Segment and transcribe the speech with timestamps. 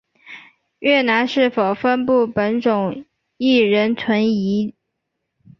[0.79, 3.05] 越南是否分布本种
[3.37, 4.73] 亦仍存疑。